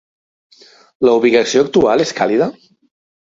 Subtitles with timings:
[1.07, 2.51] La ubicació actual és càlida?